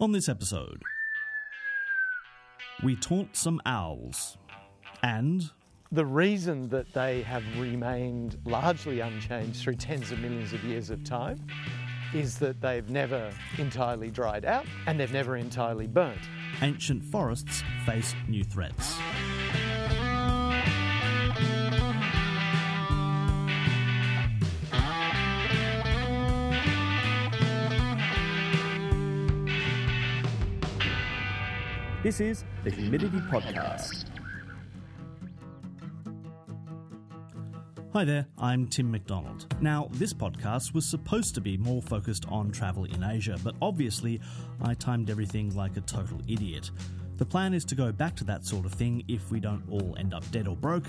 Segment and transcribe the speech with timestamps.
[0.00, 0.80] On this episode,
[2.84, 4.38] we taunt some owls
[5.02, 5.50] and
[5.90, 11.02] The reason that they have remained largely unchanged through tens of millions of years of
[11.02, 11.44] time
[12.14, 16.20] is that they've never entirely dried out and they've never entirely burnt.
[16.62, 18.98] ancient forests face new threats.
[32.08, 34.06] This is the Humidity Podcast.
[37.92, 39.54] Hi there, I'm Tim McDonald.
[39.60, 44.22] Now, this podcast was supposed to be more focused on travel in Asia, but obviously
[44.62, 46.70] I timed everything like a total idiot.
[47.18, 49.94] The plan is to go back to that sort of thing if we don't all
[49.98, 50.86] end up dead or broke,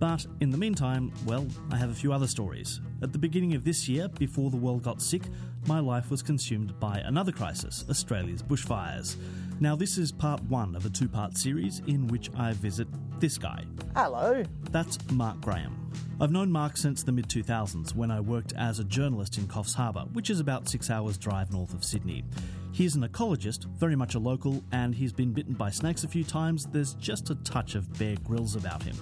[0.00, 2.80] but in the meantime, well, I have a few other stories.
[3.02, 5.22] At the beginning of this year, before the world got sick,
[5.66, 9.16] my life was consumed by another crisis Australia's bushfires.
[9.58, 12.86] Now, this is part one of a two part series in which I visit
[13.18, 13.64] this guy.
[13.94, 14.42] Hello.
[14.70, 15.90] That's Mark Graham.
[16.20, 19.74] I've known Mark since the mid 2000s when I worked as a journalist in Coffs
[19.74, 22.24] Harbour, which is about six hours' drive north of Sydney.
[22.72, 26.24] He's an ecologist, very much a local, and he's been bitten by snakes a few
[26.24, 26.66] times.
[26.66, 28.96] There's just a touch of Bear Grylls about him.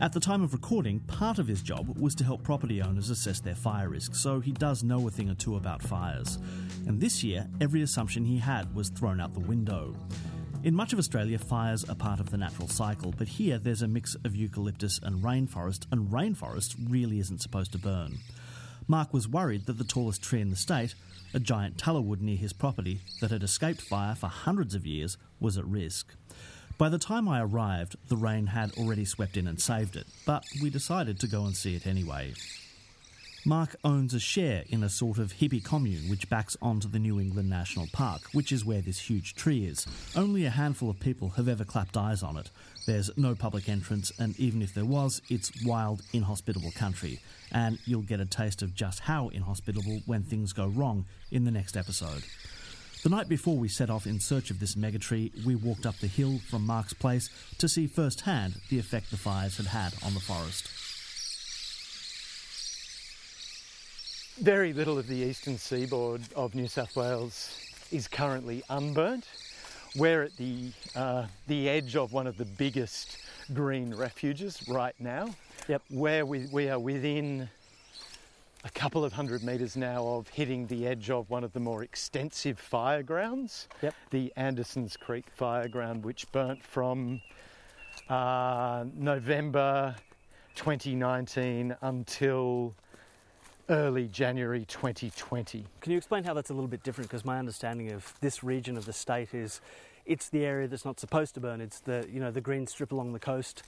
[0.00, 3.38] At the time of recording, part of his job was to help property owners assess
[3.38, 6.36] their fire risk, so he does know a thing or two about fires.
[6.86, 9.94] And this year, every assumption he had was thrown out the window.
[10.64, 13.88] In much of Australia, fires are part of the natural cycle, but here there's a
[13.88, 18.18] mix of eucalyptus and rainforest, and rainforest really isn't supposed to burn.
[18.88, 20.94] Mark was worried that the tallest tree in the state,
[21.32, 25.56] a giant tallowood near his property that had escaped fire for hundreds of years, was
[25.56, 26.14] at risk.
[26.76, 30.44] By the time I arrived, the rain had already swept in and saved it, but
[30.60, 32.34] we decided to go and see it anyway.
[33.46, 37.20] Mark owns a share in a sort of hippie commune which backs onto the New
[37.20, 39.86] England National Park, which is where this huge tree is.
[40.16, 42.50] Only a handful of people have ever clapped eyes on it.
[42.86, 47.20] There's no public entrance, and even if there was, it's wild, inhospitable country.
[47.52, 51.50] And you'll get a taste of just how inhospitable when things go wrong in the
[51.50, 52.24] next episode.
[53.04, 56.06] The night before we set off in search of this megatree, we walked up the
[56.06, 57.28] hill from Mark's place
[57.58, 60.70] to see firsthand the effect the fires had had on the forest.
[64.42, 67.60] Very little of the eastern seaboard of New South Wales
[67.92, 69.26] is currently unburnt.
[69.96, 73.18] We're at the, uh, the edge of one of the biggest
[73.52, 75.28] green refuges right now.
[75.68, 75.82] Yep.
[75.90, 77.50] Where we, we are within
[78.64, 81.82] a couple of hundred metres now of hitting the edge of one of the more
[81.82, 83.68] extensive fire grounds.
[83.82, 83.94] Yep.
[84.10, 87.20] The Andersons Creek fire ground, which burnt from
[88.08, 89.94] uh, November
[90.54, 92.74] 2019 until
[93.68, 95.66] early January 2020.
[95.80, 97.10] Can you explain how that's a little bit different?
[97.10, 99.60] Because my understanding of this region of the state is
[100.06, 101.60] it's the area that's not supposed to burn.
[101.60, 103.62] It's the you know the green strip along the coast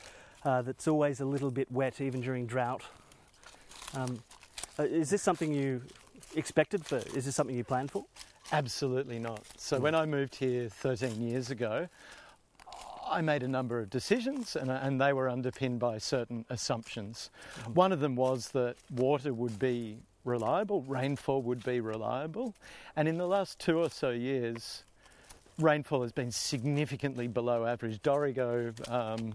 [0.44, 2.82] uh, that's always a little bit wet, even during drought.
[3.94, 4.22] Um,
[4.78, 5.82] Uh, is this something you
[6.34, 6.98] expected for?
[7.14, 8.04] Is this something you planned for?
[8.52, 9.42] Absolutely not.
[9.56, 9.82] So hmm.
[9.82, 11.88] when I moved here 13 years ago,
[13.08, 17.30] I made a number of decisions and, uh, and they were underpinned by certain assumptions.
[17.64, 17.74] Hmm.
[17.74, 22.54] One of them was that water would be reliable, rainfall would be reliable.
[22.96, 24.84] And in the last two or so years,
[25.58, 28.02] rainfall has been significantly below average.
[28.02, 29.34] Dorrigo, um,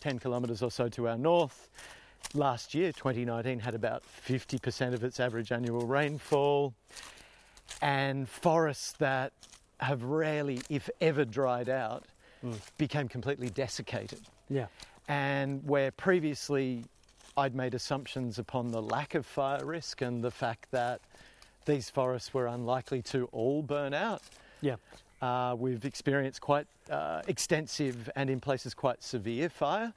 [0.00, 1.68] 10 kilometres or so to our north,
[2.34, 6.74] last year, 2019, had about 50% of its average annual rainfall.
[7.82, 9.32] And forests that
[9.78, 12.04] have rarely, if ever, dried out
[12.78, 14.20] became completely desiccated.
[14.48, 14.66] Yeah.
[15.08, 16.84] And where previously
[17.36, 21.00] I'd made assumptions upon the lack of fire risk and the fact that
[21.66, 24.22] these forests were unlikely to all burn out,
[24.62, 24.76] Yeah.
[25.22, 29.92] uh, we've experienced quite uh, extensive and in places quite severe fire.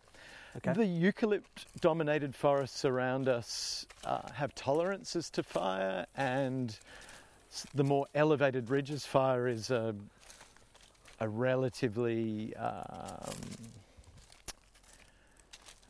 [0.57, 0.73] Okay.
[0.73, 6.77] The eucalypt dominated forests around us uh, have tolerances to fire, and
[7.73, 9.95] the more elevated ridges, fire is a,
[11.19, 13.33] a relatively um,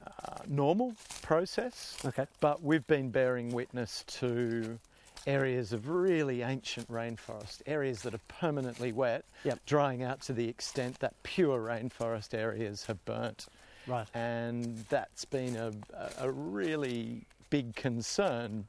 [0.05, 1.97] uh, normal process.
[2.05, 2.25] Okay.
[2.39, 4.79] But we've been bearing witness to
[5.25, 9.59] areas of really ancient rainforest, areas that are permanently wet, Yep.
[9.65, 13.47] drying out to the extent that pure rainforest areas have burnt.
[13.87, 14.07] Right.
[14.13, 15.71] And that's been a,
[16.19, 18.65] a- really big concern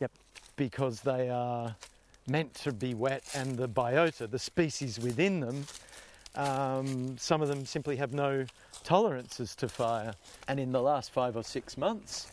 [0.00, 0.10] Yep.
[0.56, 1.74] because they are
[2.28, 5.64] meant to be wet and the biota, the species within them,
[6.34, 8.46] um, some of them simply have no
[8.84, 10.14] tolerances to fire.
[10.48, 12.28] And in the last five or six months,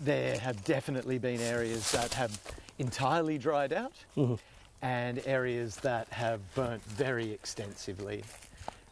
[0.00, 2.38] there have definitely been areas that have
[2.78, 4.38] entirely dried out, Mhm.
[4.82, 8.24] and areas that have burnt very extensively.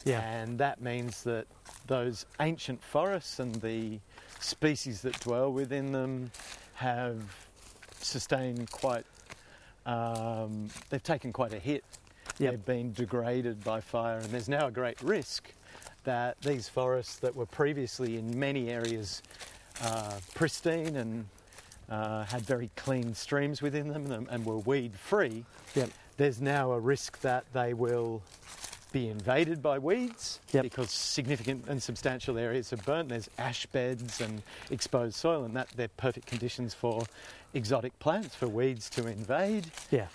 [0.05, 0.21] Yeah.
[0.21, 1.45] And that means that
[1.87, 3.99] those ancient forests and the
[4.39, 6.31] species that dwell within them
[6.73, 7.21] have
[7.99, 9.05] sustained quite,
[9.85, 11.83] um, they've taken quite a hit.
[12.39, 12.51] Yep.
[12.51, 15.51] They've been degraded by fire, and there's now a great risk
[16.03, 19.21] that these forests that were previously in many areas
[19.83, 21.25] uh, pristine and
[21.89, 25.45] uh, had very clean streams within them and, and were weed free,
[25.75, 25.89] Yep.
[26.17, 28.21] there's now a risk that they will
[28.91, 30.63] be invaded by weeds Yep.
[30.63, 33.09] because significant and substantial areas are burnt.
[33.09, 37.03] There's ash beds and exposed soil, and that they're perfect conditions for
[37.53, 39.67] exotic plants for weeds to invade.
[39.91, 40.07] Yeah.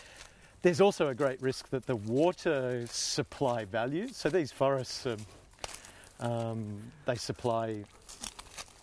[0.63, 4.09] There's also a great risk that the water supply value.
[4.09, 5.07] So these forests,
[6.21, 7.85] um, they supply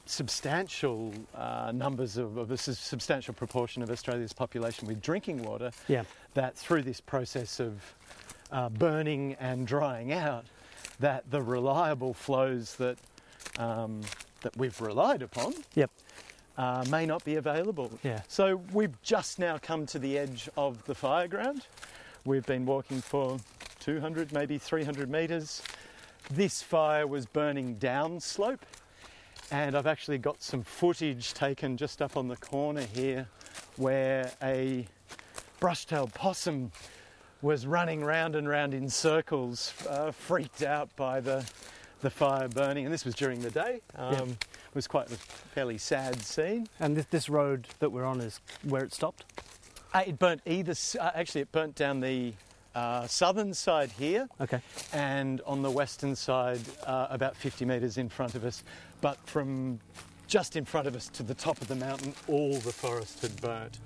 [0.05, 5.71] substantial uh, numbers of, of a substantial proportion of Australia's population with drinking water.
[5.87, 6.03] Yeah.
[6.35, 7.81] That through this process of
[8.53, 10.45] uh, burning and drying out,
[11.00, 12.97] that the reliable flows that
[13.59, 14.01] um,
[14.41, 15.91] that we've relied upon Yep.
[16.57, 17.91] uh, may not be available.
[18.03, 18.21] Yeah.
[18.27, 21.65] So we've just now come to the edge of the fire ground.
[22.25, 23.39] We've been walking for
[23.81, 25.61] 200, maybe 300 metres.
[26.31, 28.59] This fire was burning downslope,
[29.51, 33.27] and I've actually got some footage taken just up on the corner here
[33.75, 34.88] where a
[35.59, 36.71] brush-tailed possum
[37.43, 41.45] was running round and round in circles, uh, freaked out by the
[42.01, 43.79] the fire burning, and this was during the day.
[43.95, 44.27] Um, Yep.
[44.29, 46.67] It was quite a fairly sad scene.
[46.81, 49.23] And this, this road that we're on is where it stopped?
[49.93, 50.73] Uh, it burnt either.
[50.99, 52.33] Uh, actually, it burnt down the
[52.75, 54.59] uh, southern side here, Okay.
[54.91, 58.63] and on the western side, uh, about 50 metres in front of us.
[58.99, 59.79] But from
[60.27, 63.39] just in front of us to the top of the mountain, all the forest had
[63.39, 63.79] burnt.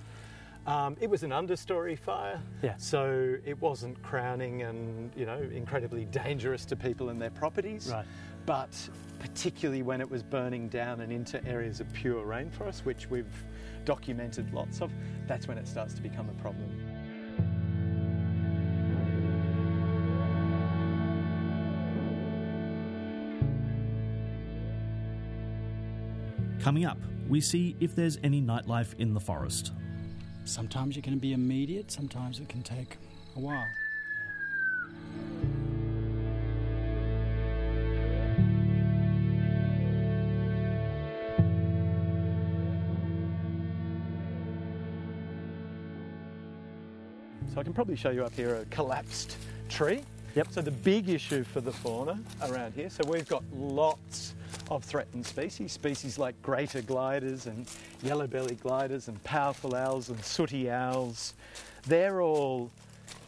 [0.67, 2.75] Um, it was an understory fire, Yeah.
[2.75, 7.89] so it wasn't crowning and you know incredibly dangerous to people and their properties.
[7.89, 8.05] Right.
[8.45, 13.33] But particularly when it was burning down and into areas of pure rainforest, which we've
[13.85, 14.91] documented lots of,
[15.25, 16.69] that's when it starts to become a problem.
[26.59, 26.97] Coming up,
[27.29, 29.71] we see if there's any nightlife in the forest.
[30.47, 32.97] Sometimes it can be immediate, sometimes it can take
[33.35, 33.67] a while.
[47.53, 50.01] So I can probably show you up here a collapsed tree.
[50.37, 50.51] Yep.
[50.51, 54.35] So the big issue for the fauna around here, so we've got lots
[54.69, 57.65] of threatened species, species like greater gliders and
[58.03, 61.33] yellow-bellied gliders and powerful owls and sooty owls.
[61.87, 62.69] They're all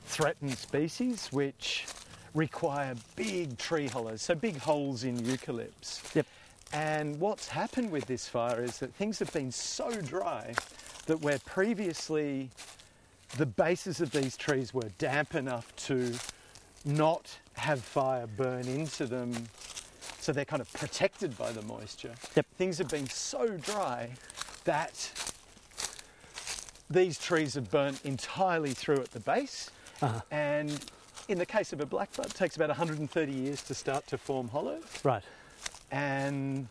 [0.06, 1.88] threatened species which
[2.36, 6.14] require big tree hollows, so big holes in eucalypts.
[6.14, 6.28] Yep.
[6.74, 10.54] And what's happened with this fire is that things have been so dry
[11.08, 12.52] that where previously
[13.38, 16.14] the bases of these trees were damp enough to
[16.86, 19.34] not have fire burn into them,
[20.20, 22.14] so they're kind of protected by the moisture.
[22.36, 22.46] Yep.
[22.58, 24.10] Things have been so dry
[24.66, 25.12] that
[26.90, 29.70] these trees have burnt entirely through at the base,
[30.02, 30.22] Uh-huh.
[30.32, 30.86] and
[31.28, 34.48] in the case of a blackbutt, it takes about 130 years to start to form
[34.48, 35.24] hollows Right.
[35.92, 36.68] and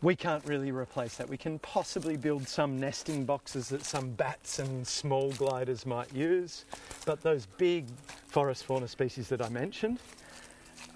[0.00, 1.28] we can't really replace that.
[1.28, 6.64] We can possibly build some nesting boxes that some bats and small gliders might use,
[7.06, 7.86] but those big
[8.34, 10.00] forest fauna species that I mentioned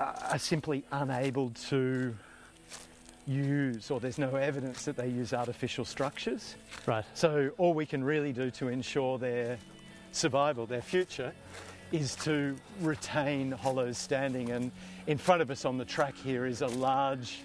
[0.00, 2.14] are are simply unable to
[3.26, 6.54] use, or there's no evidence that they use artificial structures.
[6.86, 7.04] Right.
[7.14, 9.58] So all we can really do to ensure their
[10.12, 11.32] survival, their future,
[11.92, 14.50] is to retain hollows standing.
[14.50, 14.70] And
[15.06, 17.40] in front of us on the track here is a large,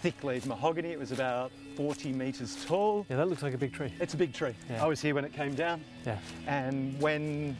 [0.00, 0.90] thick-leaved mahogany.
[0.90, 3.06] It was about 40 metres tall.
[3.08, 3.92] Yeah, that looks like a big tree.
[4.00, 4.54] It's a big tree.
[4.68, 4.84] Yeah.
[4.84, 5.82] I was here when it came down.
[6.04, 6.18] Yeah.
[6.46, 7.56] And when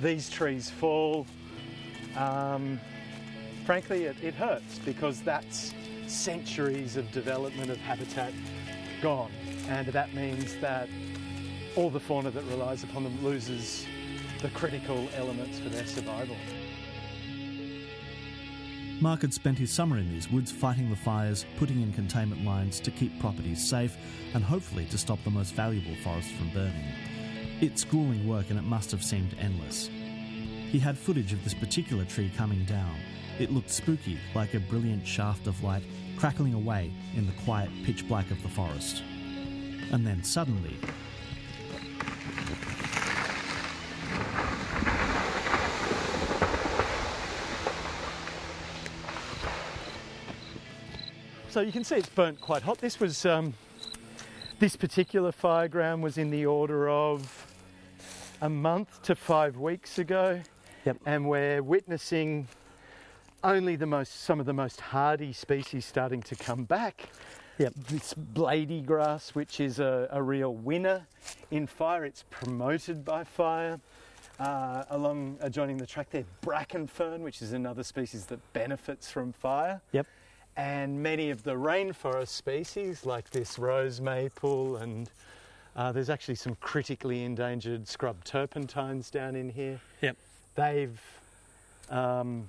[0.00, 1.26] these trees fall,
[2.16, 2.80] um,
[3.64, 5.72] frankly, it, it hurts because that's
[6.06, 8.32] centuries of development of habitat
[9.02, 9.32] gone.
[9.68, 10.88] And that means that
[11.74, 13.86] all the fauna that relies upon them loses
[14.40, 16.36] the critical elements for their survival.
[19.00, 22.80] Mark had spent his summer in these woods fighting the fires, putting in containment lines
[22.80, 23.94] to keep properties safe,
[24.32, 26.84] and hopefully to stop the most valuable forests from burning.
[27.58, 29.88] It's grueling work and it must have seemed endless.
[29.88, 32.96] He had footage of this particular tree coming down.
[33.38, 35.82] It looked spooky, like a brilliant shaft of light
[36.18, 39.02] crackling away in the quiet pitch black of the forest.
[39.90, 40.76] And then suddenly,
[51.48, 52.76] so you can see it's burnt quite hot.
[52.78, 53.54] This was um,
[54.58, 57.45] this particular fireground was in the order of
[58.40, 60.40] a month to five weeks ago,
[60.84, 60.98] Yep.
[61.06, 62.46] and we're witnessing
[63.42, 67.08] only the most some of the most hardy species starting to come back.
[67.58, 67.74] Yep.
[67.88, 71.06] This blady grass, which is a, a real winner
[71.50, 73.80] in fire, it's promoted by fire.
[74.38, 79.32] Uh, along adjoining the track there, bracken fern, which is another species that benefits from
[79.32, 79.80] fire.
[79.92, 80.06] Yep.
[80.58, 85.08] And many of the rainforest species, like this rose maple, and
[85.76, 89.80] uh, there's actually some critically endangered scrub turpentines down in here.
[90.00, 90.16] Yep.
[90.54, 91.00] They've
[91.90, 92.48] um,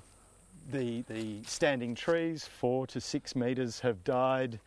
[0.72, 4.60] the the standing trees, four to six meters, have died,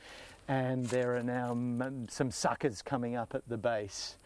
[0.47, 4.17] and there are now m- some suckers coming up at the base.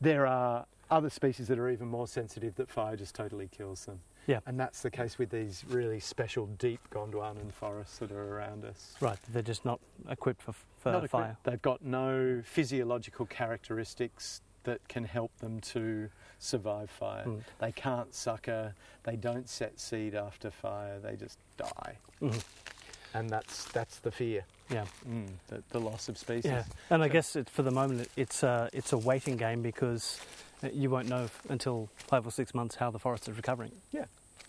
[0.00, 4.00] There are other species that are even more sensitive that fire just totally kills them.
[4.26, 4.40] Yeah.
[4.46, 8.94] And that's the case with these really special deep Gondwanan forests that are around us.
[9.00, 11.36] Right, they're just not equipped for, for fire.
[11.44, 16.08] They've got no physiological characteristics that can help them to
[16.38, 17.24] survive fire.
[17.26, 17.42] Mm.
[17.58, 21.96] They can't sucker, they don't set seed after fire, they just die.
[22.20, 22.42] Mhm.
[23.14, 24.86] And that's that's the fear, Yeah.
[25.08, 26.44] mm, the, the loss of species.
[26.50, 29.36] Yeah, and I So- guess it, for the moment it- it's a it's a waiting
[29.36, 30.20] game because
[30.62, 33.72] uh, you won't know until five or six months how the forest is recovering.
[33.92, 34.04] Yeah,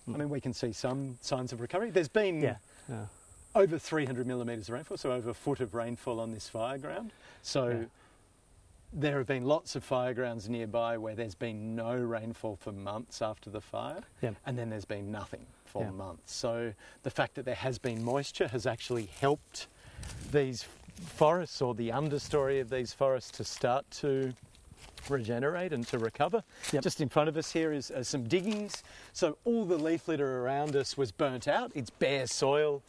[0.07, 1.89] I mean, we can see some signs of recovery.
[1.89, 2.57] There's been Yeah,
[2.89, 3.05] yeah,
[3.55, 7.11] over 300 millimetres of rainfall, so over a foot of rainfall on this fire ground.
[7.41, 7.85] So Yeah.
[8.93, 13.21] there have been lots of fire grounds nearby where there's been no rainfall for months
[13.21, 14.31] after the fire, Yeah.
[14.45, 15.91] and then there's been nothing for Yeah.
[15.91, 16.33] months.
[16.33, 19.67] So the fact that there has been moisture has actually helped
[20.31, 20.65] these
[20.95, 24.33] forests or the understory of these forests to start to
[25.09, 26.43] regenerate and to recover.
[26.71, 26.83] Yep.
[26.83, 28.83] Just in front of us here is uh, some diggings.
[29.13, 31.71] So all the leaf litter around us was burnt out.
[31.73, 32.83] It's bare soil,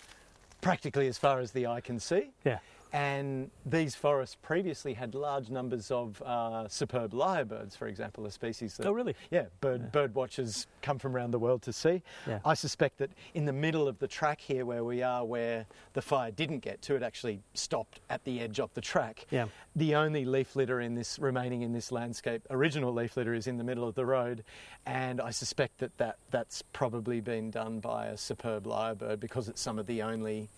[0.63, 2.31] practically as far as the eye can see.
[2.47, 2.59] yeah,
[2.93, 8.77] And these forests previously had large numbers of uh, superb lyrebirds, for example, a species
[8.77, 9.17] that Oh, really?
[9.31, 12.03] yeah, bird, bird watchers come from around the world to see.
[12.27, 12.41] Yeah.
[12.45, 16.03] I suspect that in the middle of the track here where we are, where the
[16.03, 19.25] fire didn't get to, it actually stopped at the edge of the track.
[19.31, 19.47] Yeah.
[19.75, 23.57] The only leaf litter in this remaining in this landscape, original leaf litter, is in
[23.57, 24.45] the middle of the road,
[24.85, 29.63] and I suspect that, that that's probably been done by a superb lyrebird because it's
[29.63, 30.51] some of the only.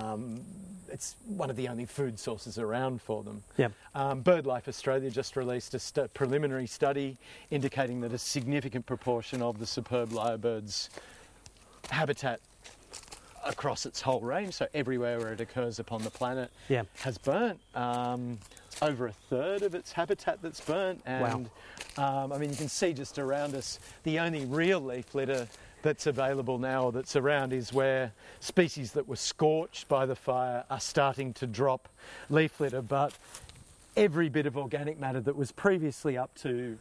[0.00, 0.40] Um,
[0.88, 3.42] it's one of the only food sources around for them.
[3.56, 7.16] yeah, Um, BirdLife Australia just released a st- preliminary study
[7.50, 10.90] indicating that a significant proportion of the superb lyrebird's
[11.90, 12.40] habitat
[13.44, 16.82] across its whole range, so everywhere where it occurs upon the planet, yeah.
[16.98, 17.58] has burnt.
[17.74, 18.38] Um,
[18.82, 21.48] over a third of its habitat that's burnt, and
[21.96, 25.48] um, I mean you can see just around us the only real leaf litter
[25.86, 30.64] that's available now or that's around is where species that were scorched by the fire
[30.68, 31.88] are starting to drop
[32.28, 33.16] leaf litter, but
[33.96, 36.76] every bit of organic matter that was previously up to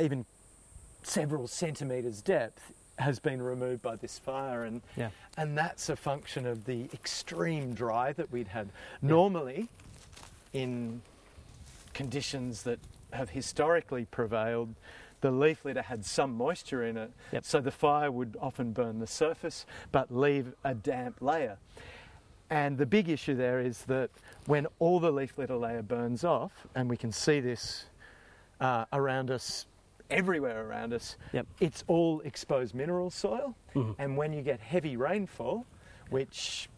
[0.00, 0.26] even
[1.04, 4.64] several centimetres depth has been removed by this fire.
[4.64, 5.10] And Yeah.
[5.36, 8.68] and that's a function of the extreme dry that we'd had.
[9.00, 9.68] Normally
[10.52, 11.02] in
[11.92, 12.80] conditions that
[13.12, 14.74] have historically prevailed
[15.24, 17.44] the leaf litter had some moisture in it Yep.
[17.46, 21.56] so the fire would often burn the surface but leave a damp layer
[22.50, 24.10] and the big issue there is that
[24.44, 27.86] when all the leaf litter layer burns off, and we can see this
[28.60, 29.64] uh, around us,
[30.10, 31.46] everywhere around us, Yep.
[31.60, 33.54] it's all exposed mineral soil.
[33.74, 33.94] Mhm.
[33.98, 35.64] And when you get heavy rainfall,
[36.10, 36.68] which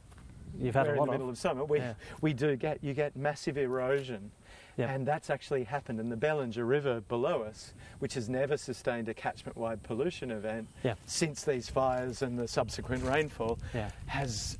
[0.58, 1.32] You've had a in lot the middle of.
[1.32, 1.94] of summer, we, Yeah.
[2.20, 4.30] we do get you get massive erosion.
[4.76, 4.90] Yep.
[4.90, 9.14] And that's actually happened in the Bellinger River below us, which has never sustained a
[9.14, 10.94] catchment wide pollution event Yeah.
[11.06, 13.90] since these fires and the subsequent rainfall Yeah.
[14.06, 14.58] has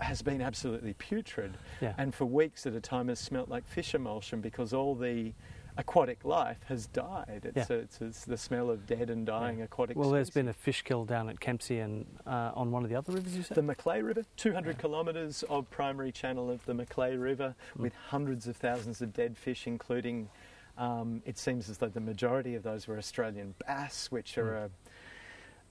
[0.00, 1.92] has been absolutely putrid Yeah.
[1.98, 5.32] and for weeks at a time has smelt like fish emulsion because all the
[5.78, 7.50] aquatic life has died.
[7.54, 7.76] It's, Yeah.
[7.78, 10.34] it's, it's the smell of dead and dying aquatic Well, there's species.
[10.34, 13.36] been a fish kill down at Kempsey and uh, on one of the other rivers.
[13.36, 13.54] You said.
[13.56, 17.82] The Macleay River, 200 kilometres of primary channel of the Macleay River Hmm.
[17.84, 20.28] with hundreds of thousands of dead fish, including,
[20.76, 24.70] um, it seems as though the majority of those were Australian bass, which are a,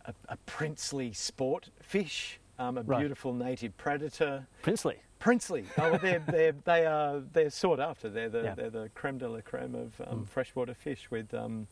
[0.06, 3.00] a, a princely sport fish, um, a Right.
[3.00, 4.48] beautiful native predator.
[4.62, 5.02] Princely.
[5.20, 5.66] Princely.
[5.78, 8.10] Oh, they're, they're, they are they're sought after.
[8.10, 8.56] They're the Yeah.
[8.56, 10.28] they're the creme de la creme of um, Mm.
[10.28, 11.10] freshwater fish.
[11.10, 11.68] With um,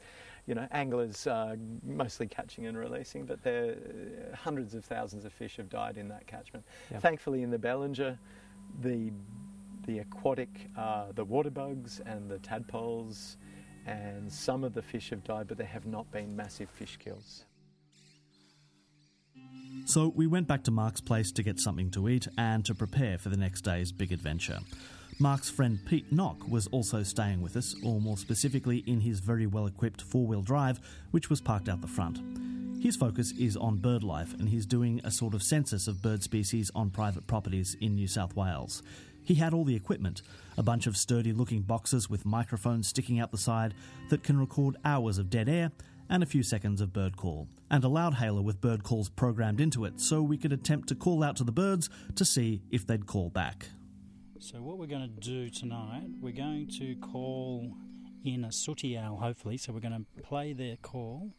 [0.48, 5.34] you know anglers uh, mostly catching and releasing, but there uh, hundreds of thousands of
[5.34, 6.66] fish have died in that catchment.
[6.92, 7.00] Yeah.
[7.00, 8.18] Thankfully, in the Bellinger,
[8.82, 9.12] the
[9.86, 13.38] the aquatic, uh, the water bugs and the tadpoles,
[13.86, 17.46] and some of the fish have died, but there have not been massive fish kills.
[19.88, 23.20] So we went back to Mark's place to get something to eat and to prepare
[23.20, 24.60] for the next day's big adventure.
[25.20, 29.46] Mark's friend Pete Knock was also staying with us, or more specifically in his very
[29.46, 30.80] well equipped four wheel drive,
[31.12, 32.20] which was parked out the front.
[32.82, 36.24] His focus is on bird life, and he's doing a sort of census of bird
[36.24, 38.82] species on private properties in New South Wales.
[39.24, 40.24] He had all the equipment
[40.58, 43.76] a bunch of sturdy looking boxes with microphones sticking out the side
[44.10, 45.72] that can record hours of dead air
[46.10, 49.86] and a few seconds of bird call, and a loudhailer with bird calls programmed into
[49.86, 53.06] it so we could attempt to call out to the birds to see if they'd
[53.06, 53.68] call back.
[54.40, 57.74] So, what we're going to do tonight, we're going to call
[58.24, 59.58] in a sooty owl, hopefully.
[59.58, 61.32] So, we're going to play their call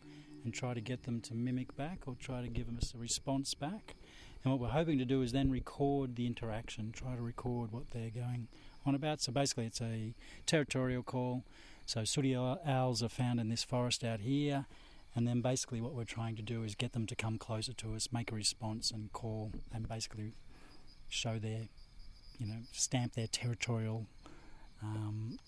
[0.42, 3.54] and try to get them to mimic back or try to give us a response
[3.54, 3.94] back.
[4.42, 7.90] And what we're hoping to do is then record the interaction, try to record what
[7.92, 8.48] they're going
[8.84, 9.20] on about.
[9.20, 10.14] So, basically, it's a
[10.46, 11.44] territorial call.
[11.86, 14.66] So, sooty owls are found in this forest out here.
[15.14, 17.94] And then basically, what we're trying to do is get them to come closer to
[17.94, 20.34] us, make a response, and call, and basically
[21.08, 21.68] show their
[22.38, 24.06] you know, stamp their territorial
[24.82, 25.38] um,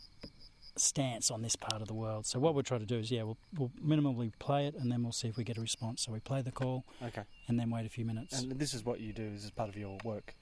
[0.77, 2.27] stance on this part of the world.
[2.27, 5.03] So what we'll try to do is, yeah, we'll, we'll minimally play it, and then
[5.03, 6.03] we'll see if we get a response.
[6.03, 8.41] So we play the call, okay, and then wait a few minutes.
[8.41, 9.31] And this is what you do.
[9.31, 10.35] This is part of your work.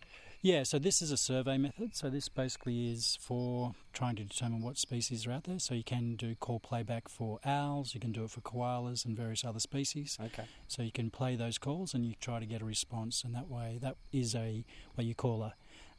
[0.47, 1.97] Yeah, so this is a survey method.
[1.97, 5.59] So this basically is for trying to determine what species are out there.
[5.59, 9.17] So you can do call playback for owls, you can do it for koalas and
[9.17, 10.17] various other species.
[10.25, 10.45] Okay.
[10.69, 13.51] So you can play those calls and you try to get a response, and that
[13.51, 15.55] way that is a what you call a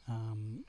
[0.08, 0.64] um,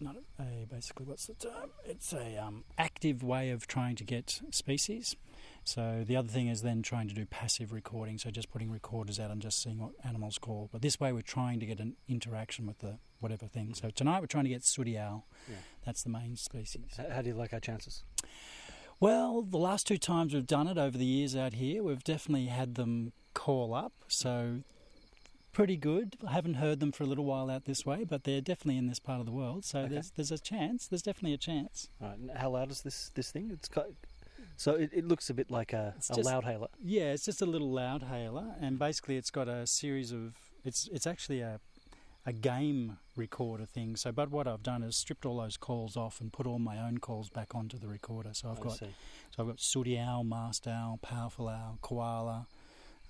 [0.00, 1.70] not a basically what's the term?
[1.84, 5.16] It's a um, active way of trying to get species.
[5.64, 9.20] So the other thing is then trying to do passive recording, so just putting recorders
[9.20, 10.68] out and just seeing what animals call.
[10.72, 13.74] But this way we're trying to get an interaction with the whatever thing.
[13.74, 15.26] So tonight we're trying to get sooty owl.
[15.48, 15.56] Yeah.
[15.86, 16.98] That's the main species.
[17.10, 18.02] How do you like our chances?
[19.00, 22.46] Well, the last two times we've done it over the years out here, we've definitely
[22.46, 23.92] had them call up.
[24.08, 24.62] So
[25.52, 26.16] pretty good.
[26.26, 28.88] I haven't heard them for a little while out this way, but they're definitely in
[28.88, 29.64] this part of the world.
[29.64, 29.94] So okay.
[29.94, 30.86] there's there's a chance.
[30.86, 31.88] There's definitely a chance.
[32.00, 32.18] Right.
[32.36, 33.50] How loud is this this thing?
[33.52, 33.86] It's got,
[34.56, 36.68] so it, it looks a bit like a, a just, loudhailer.
[36.82, 40.34] Yeah, it's just a little loudhailer, and basically it's got a series of.
[40.64, 41.60] It's it's actually a
[42.24, 43.96] a game recorder thing.
[43.96, 46.78] So, but what I've done is stripped all those calls off and put all my
[46.78, 48.30] own calls back onto the recorder.
[48.32, 48.94] So I've I got see.
[49.30, 52.46] so I've got sooty owl, masked owl, powerful owl, koala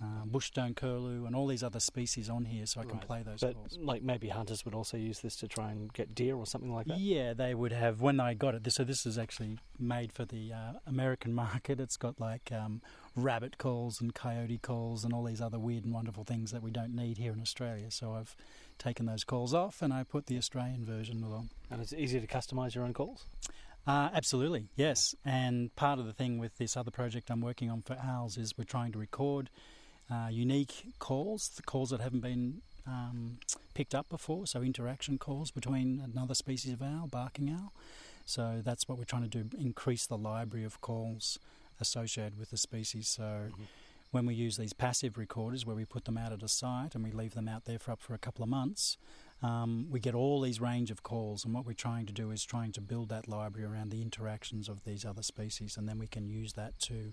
[0.02, 3.06] um, bushstone curlew, and all these other species on here, so I can right.
[3.06, 3.78] play those but calls.
[3.80, 6.86] Like maybe hunters would also use this to try and get deer or something like
[6.86, 6.98] that.
[6.98, 8.70] Yeah, they would have when I got it.
[8.72, 11.78] So this is actually made for the uh, American market.
[11.78, 12.82] It's got like um,
[13.14, 16.70] rabbit calls and coyote calls and all these other weird and wonderful things that we
[16.70, 17.90] don't need here in Australia.
[17.90, 18.34] So I've
[18.78, 21.50] taken those calls off and I put the Australian version along.
[21.70, 23.26] And it's easy to customise your own calls.
[23.86, 25.14] Uh, absolutely, yes.
[25.24, 28.56] And part of the thing with this other project I'm working on for owls is
[28.56, 29.50] we're trying to record
[30.10, 33.38] uh, unique calls, the calls that haven't been um,
[33.74, 37.72] picked up before, so interaction calls between another species of owl, barking owl.
[38.24, 41.38] So that's what we're trying to do, increase the library of calls
[41.80, 43.08] associated with the species.
[43.08, 43.62] So mm-hmm.
[44.10, 47.02] when we use these passive recorders, where we put them out at a site and
[47.02, 48.96] we leave them out there for up for a couple of months,
[49.42, 51.44] um, we get all these range of calls.
[51.44, 54.68] And what we're trying to do is trying to build that library around the interactions
[54.68, 57.12] of these other species, and then we can use that to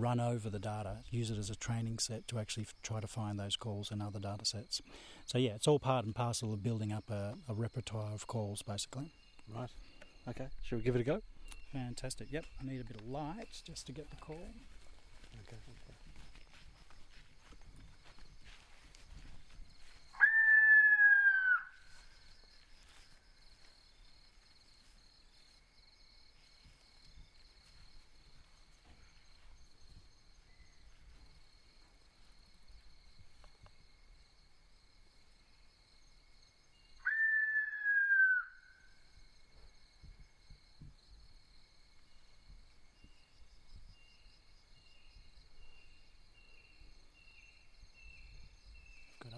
[0.00, 3.06] run over the data, use it as a training set to actually f- try to
[3.06, 4.80] find those calls in other data sets.
[5.26, 8.62] So, yeah, it's all part and parcel of building up a, a repertoire of calls,
[8.62, 9.10] basically.
[9.48, 9.70] Right.
[10.28, 10.48] Okay.
[10.62, 11.22] Should we give it a go?
[11.72, 12.28] Fantastic.
[12.30, 12.44] Yep.
[12.60, 14.48] I need a bit of light just to get the call.
[15.46, 15.56] Okay.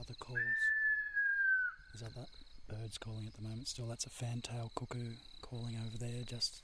[0.00, 0.72] other calls.
[2.00, 2.26] There's other
[2.68, 3.86] birds calling at the moment still.
[3.86, 6.62] That's a fantail cuckoo calling over there just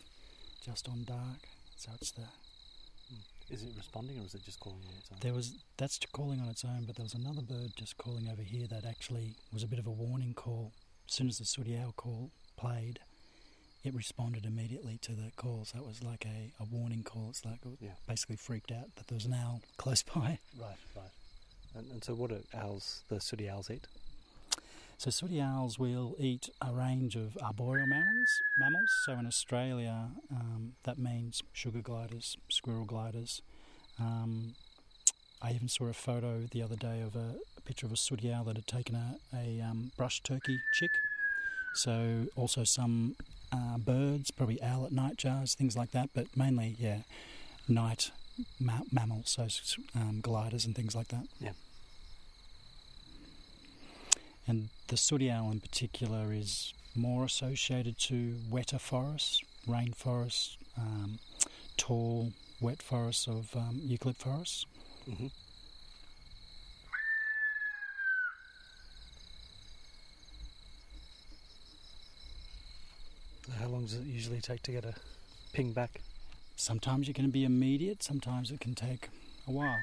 [0.64, 1.48] just on dark.
[1.76, 3.20] So it's the hmm.
[3.50, 5.18] is it responding or is it just calling on its own?
[5.20, 8.42] There was that's calling on its own, but there was another bird just calling over
[8.42, 10.72] here that actually was a bit of a warning call.
[11.08, 13.00] As soon as the sooty owl call played,
[13.84, 15.64] it responded immediately to the call.
[15.66, 17.26] So it was like a, a warning call.
[17.28, 17.90] It's like yeah.
[18.08, 20.38] basically freaked out that there was an owl close by.
[20.58, 21.10] Right, right.
[21.74, 23.86] And, and so, what do owls, the sooty owls, eat?
[24.98, 28.40] So, sooty owls will eat a range of arboreal mammals.
[28.58, 28.90] Mammals.
[29.04, 33.42] So, in Australia, um, that means sugar gliders, squirrel gliders,
[33.98, 34.54] um,
[35.42, 38.32] I even saw a photo the other day of a, a picture of a sooty
[38.32, 40.90] owl that had taken a, a um, brush turkey chick.
[41.74, 43.16] So also some
[43.52, 46.98] uh, birds, probably owl owlet nightjars, things like that, but mainly, yeah,
[47.68, 48.10] night
[48.58, 49.46] ma- mammals, so
[49.94, 51.26] um, gliders and things like that.
[51.40, 51.52] Yeah.
[54.48, 61.18] And the sooty owl in particular is more associated to wetter forests, rainforests, um,
[61.76, 64.66] tall, wet forests of um, eucalypt forests.
[65.08, 65.26] Mm-hmm.
[73.60, 74.94] How long does it usually take to get a
[75.52, 76.00] ping back?
[76.56, 79.08] Sometimes it can be immediate, sometimes it can take
[79.46, 79.78] a while.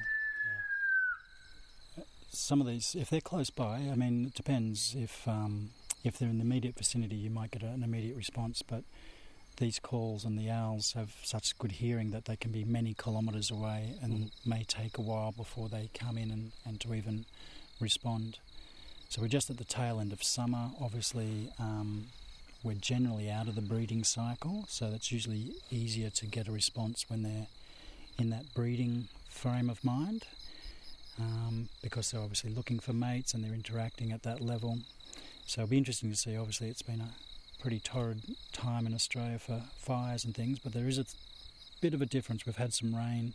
[2.36, 4.94] Some of these, if they're close by, I mean, it depends.
[4.98, 5.70] If um,
[6.02, 8.62] if they're in the immediate vicinity, you might get an immediate response.
[8.62, 8.84] But
[9.56, 13.50] these calls and the owls have such good hearing that they can be many kilometres
[13.50, 14.30] away and Mhm.
[14.44, 17.24] may take a while before they come in and, and to even
[17.78, 18.38] respond.
[19.08, 20.72] So we're just at the tail end of summer.
[20.80, 22.08] Obviously, um,
[22.64, 27.08] we're generally out of the breeding cycle, so that's usually easier to get a response
[27.08, 27.46] when they're
[28.18, 30.24] in that breeding frame of mind
[31.20, 34.78] um, because they're obviously looking for mates and they're interacting at that level.
[35.46, 36.36] So it'll be interesting to see.
[36.36, 37.10] Obviously, it's been a
[37.60, 38.22] pretty torrid
[38.52, 41.04] time in Australia for fires and things, but there is a
[41.80, 42.46] bit of a difference.
[42.46, 43.34] We've had some rain,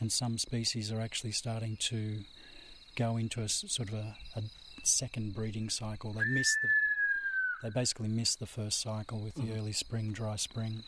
[0.00, 2.18] and some species are actually starting to
[2.96, 4.42] go into a sort of a, a
[4.84, 6.12] second breeding cycle.
[6.12, 6.68] They miss the
[7.62, 9.56] they basically miss the first cycle with the Mhm.
[9.56, 10.82] early spring, dry spring,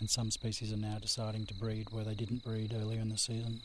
[0.00, 3.16] and some species are now deciding to breed where they didn't breed earlier in the
[3.16, 3.60] season.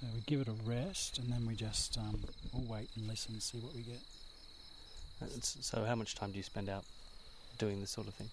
[0.00, 2.20] So we give it a rest, and then we just um,
[2.52, 4.00] we'll wait and listen, and see what we get.
[5.22, 6.84] It's- So, how much time do you spend out
[7.58, 8.30] doing this sort of thing?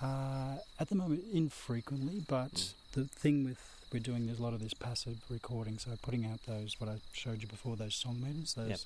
[0.00, 2.72] Uh, at the moment, infrequently, but Mm.
[2.92, 3.58] the thing with
[3.92, 7.00] we're doing there's a lot of this passive recording, so putting out those what I
[7.12, 8.80] showed you before, those song meters, those Yep.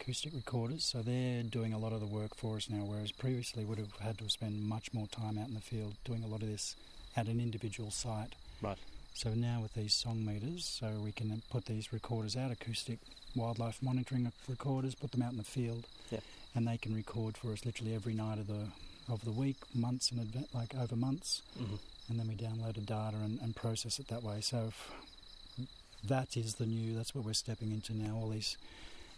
[0.00, 0.84] acoustic recorders.
[0.84, 3.92] So they're doing a lot of the work for us now, whereas previously would have
[3.98, 6.74] had to spend much more time out in the field doing a lot of this
[7.14, 8.34] at an individual site.
[8.60, 8.78] Right.
[9.16, 12.98] So now with these song meters, so we can put these recorders out, acoustic
[13.34, 16.22] wildlife monitoring recorders, put them out in the field, Yep.
[16.54, 18.68] and they can record for us literally every night of the
[19.08, 21.76] of the week, months in advance, like over months, Mm-hmm.
[22.08, 24.40] and then we download the data and, and process it that way.
[24.42, 24.68] So
[25.56, 25.66] if
[26.04, 28.16] that is the new, that's what we're stepping into now.
[28.16, 28.56] All these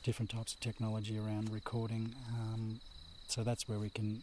[0.05, 2.15] different types of technology around recording.
[2.33, 2.81] Um,
[3.29, 4.23] so that's where we can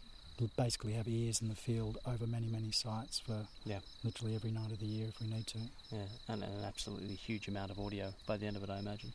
[0.58, 3.80] basically have ears in the field over many many sites for Yeah.
[4.04, 5.60] literally every night of the year if we need to.
[5.92, 9.14] Yeah, and an absolutely huge amount of audio by the end of it, I imagine.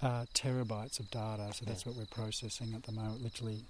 [0.00, 1.52] uh, terabytes of data.
[1.54, 1.92] So that's Yeah.
[1.92, 3.22] what we're processing at the moment.
[3.22, 3.64] Literally,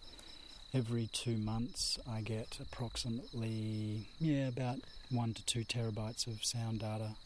[0.72, 7.16] every two months, I get approximately yeah about one to two terabytes of sound data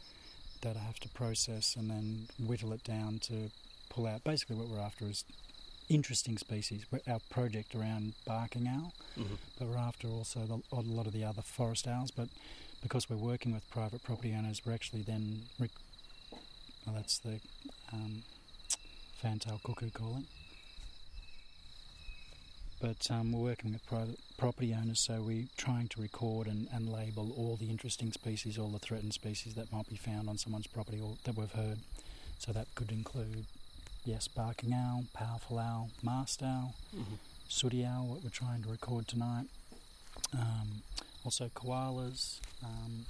[0.62, 3.50] that I have to process and then whittle it down to
[3.88, 4.24] pull out.
[4.24, 5.24] Basically, what we're after is
[5.88, 6.84] interesting species.
[7.08, 9.34] Our project around barking owl, Mm-hmm.
[9.58, 12.10] but we're after also the, a lot of the other forest owls.
[12.10, 12.28] But
[12.82, 15.70] because we're working with private property owners, we're actually then rec-
[16.86, 17.40] well, that's the
[17.92, 18.22] um,
[19.20, 20.26] fantail cuckoo calling.
[22.80, 26.92] But um, we're working with private property owners, so we're trying to record and, and
[26.92, 30.66] label all the interesting species, all the threatened species that might be found on someone's
[30.66, 31.78] property or that we've heard.
[32.38, 33.46] So that could include,
[34.06, 37.14] yes, barking owl, powerful owl, masked owl, Mm-hmm.
[37.48, 39.46] sooty owl, what we're trying to record tonight.
[40.32, 40.82] Um,
[41.24, 43.04] also koalas, um,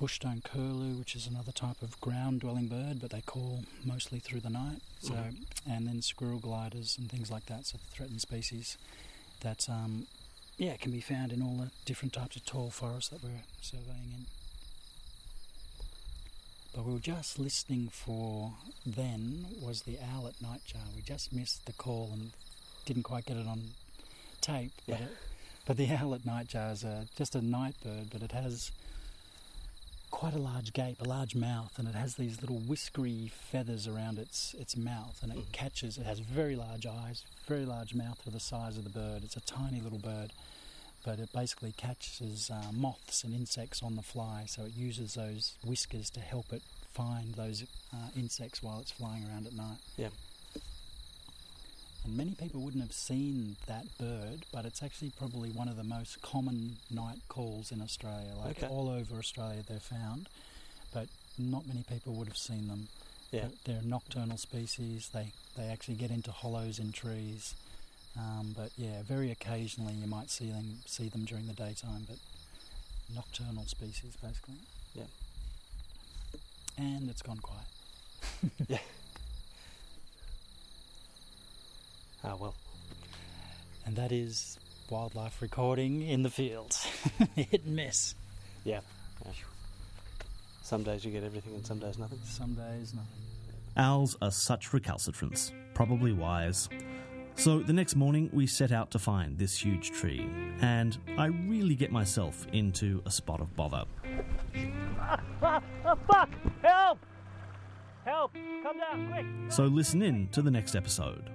[0.00, 4.50] bushstone curlew, which is another type of ground-dwelling bird, but they call mostly through the
[4.50, 4.80] night.
[5.00, 5.44] So, Mhm.
[5.66, 7.66] and then squirrel gliders and things like that.
[7.66, 8.78] So the threatened species
[9.40, 10.06] that, um,
[10.58, 14.12] yeah, can be found in all the different types of tall forests that we're surveying
[14.12, 14.26] in.
[16.74, 18.52] But we were just listening for
[18.86, 20.94] then was the owlet nightjar.
[20.96, 22.32] We just missed the call and
[22.86, 23.60] didn't quite get it on
[24.40, 24.72] tape.
[24.86, 25.06] But, Yeah.
[25.06, 25.16] it,
[25.66, 28.70] but the owlet nightjar is a, just a night bird, but it has
[30.10, 34.18] quite a large gape, a large mouth, and it has these little whiskery feathers around
[34.18, 35.52] its its mouth, and it Mhm.
[35.52, 35.96] catches.
[35.98, 39.24] It has very large eyes, very large mouth for the size of the bird.
[39.24, 40.32] It's a tiny little bird,
[41.04, 44.44] but it basically catches uh, moths and insects on the fly.
[44.46, 46.62] So it uses those whiskers to help it
[46.94, 49.78] find those uh, insects while it's flying around at night.
[49.96, 50.08] Yeah.
[52.04, 55.84] And many people wouldn't have seen that bird, but it's actually probably one of the
[55.84, 58.32] most common night calls in Australia.
[58.36, 58.66] Like Okay.
[58.66, 60.28] all over Australia, they're found,
[60.92, 61.06] but
[61.38, 62.88] not many people would have seen them.
[63.30, 63.42] Yeah.
[63.46, 65.08] But They're a nocturnal species.
[65.12, 67.54] They they actually get into hollows in trees.
[68.18, 72.04] Um, but yeah, very occasionally you might see them see them during the daytime.
[72.08, 72.18] But
[73.14, 74.54] nocturnal species, basically.
[74.94, 75.04] Yeah.
[76.78, 77.66] And it's gone quiet.
[78.68, 78.78] yeah.
[82.24, 82.54] Ah, well.
[83.84, 84.56] And that is
[84.88, 86.72] wildlife recording in the field.
[87.34, 88.14] Hit and miss.
[88.62, 88.78] Yeah.
[89.26, 89.32] yeah.
[90.62, 92.20] Some days you get everything and some days nothing.
[92.22, 93.10] Some days nothing.
[93.76, 96.68] Owls are such recalcitrants, probably wise.
[97.42, 101.74] So the next morning, we set out to find this huge tree, and I really
[101.74, 103.82] get myself into a spot of bother.
[105.00, 105.20] Ah,
[105.84, 106.30] oh, fuck!
[106.62, 107.04] Help!
[108.04, 108.32] Help!
[108.62, 109.26] Come down, quick!
[109.48, 111.30] So listen in to the next episode.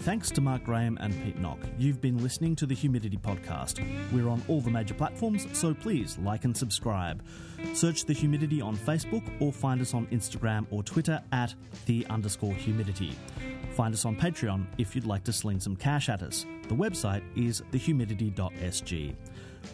[0.00, 1.58] Thanks to Mark Graham and Pete Knock.
[1.78, 3.84] You've been listening to the Humidity Podcast.
[4.12, 7.22] We're on all the major platforms, so please like and subscribe.
[7.74, 12.54] Search the Humidity on Facebook or find us on Instagram or Twitter at the underscore
[12.54, 13.14] humidity.
[13.74, 16.46] Find us on Patreon if you'd like to sling some cash at us.
[16.68, 19.14] The website is thehumidity.sg.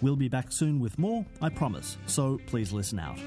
[0.03, 3.19] We'll be back soon with more, I promise, so please listen out.